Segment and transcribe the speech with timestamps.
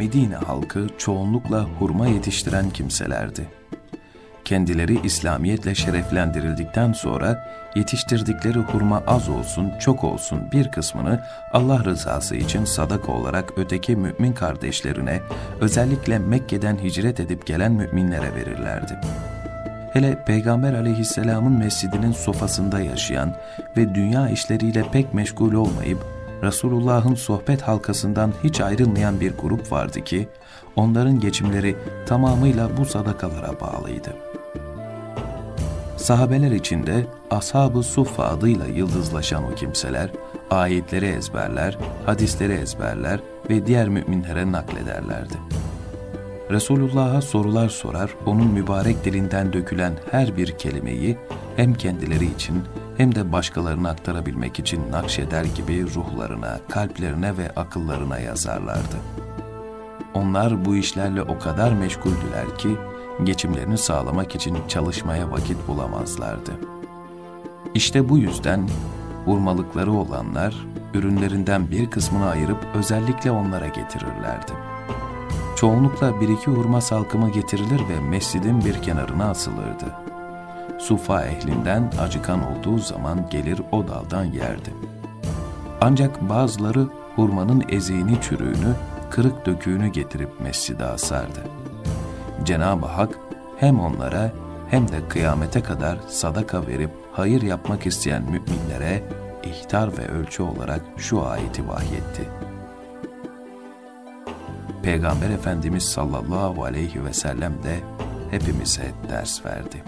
[0.00, 3.48] Medine halkı çoğunlukla hurma yetiştiren kimselerdi.
[4.44, 11.20] Kendileri İslamiyetle şereflendirildikten sonra yetiştirdikleri hurma az olsun, çok olsun bir kısmını
[11.52, 15.20] Allah rızası için sadaka olarak öteki mümin kardeşlerine,
[15.60, 19.00] özellikle Mekke'den hicret edip gelen müminlere verirlerdi.
[19.92, 23.36] Hele Peygamber aleyhisselamın mescidinin sofasında yaşayan
[23.76, 30.28] ve dünya işleriyle pek meşgul olmayıp Resulullah'ın sohbet halkasından hiç ayrılmayan bir grup vardı ki,
[30.76, 34.16] onların geçimleri tamamıyla bu sadakalara bağlıydı.
[35.96, 40.10] Sahabeler içinde Ashab-ı Suffa adıyla yıldızlaşan o kimseler,
[40.50, 43.20] ayetleri ezberler, hadisleri ezberler
[43.50, 45.34] ve diğer müminlere naklederlerdi.
[46.50, 51.18] Resulullah'a sorular sorar, onun mübarek dilinden dökülen her bir kelimeyi
[51.56, 52.62] hem kendileri için
[52.96, 58.96] hem de başkalarına aktarabilmek için nakşeder gibi ruhlarına, kalplerine ve akıllarına yazarlardı.
[60.14, 62.76] Onlar bu işlerle o kadar meşguldüler ki,
[63.24, 66.52] geçimlerini sağlamak için çalışmaya vakit bulamazlardı.
[67.74, 68.68] İşte bu yüzden
[69.26, 70.54] vurmalıkları olanlar,
[70.94, 74.52] ürünlerinden bir kısmını ayırıp özellikle onlara getirirlerdi.
[75.60, 79.94] Çoğunlukla bir iki hurma salkımı getirilir ve mescidin bir kenarına asılırdı.
[80.78, 84.74] Sufa ehlinden acıkan olduğu zaman gelir o daldan yerdi.
[85.80, 88.74] Ancak bazıları hurmanın eziğini çürüğünü,
[89.10, 91.40] kırık döküğünü getirip mescide asardı.
[92.44, 93.18] Cenab-ı Hak
[93.56, 94.32] hem onlara
[94.70, 99.02] hem de kıyamete kadar sadaka verip hayır yapmak isteyen müminlere
[99.44, 102.49] ihtar ve ölçü olarak şu ayeti vahyetti.
[104.82, 107.80] Peygamber Efendimiz sallallahu aleyhi ve sellem de
[108.30, 109.84] hepimize ders verdi.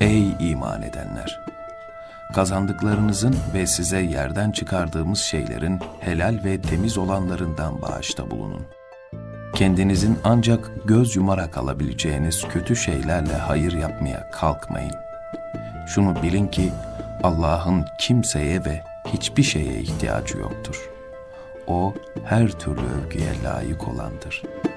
[0.00, 1.40] Ey iman edenler!
[2.34, 8.62] Kazandıklarınızın ve size yerden çıkardığımız şeylerin helal ve temiz olanlarından bağışta bulunun.
[9.54, 14.94] Kendinizin ancak göz yumarak alabileceğiniz kötü şeylerle hayır yapmaya kalkmayın.
[15.86, 16.72] Şunu bilin ki
[17.22, 20.90] Allah'ın kimseye ve hiçbir şeye ihtiyacı yoktur.
[21.70, 21.94] O
[22.24, 24.69] her türlü övgüye layık olandır.''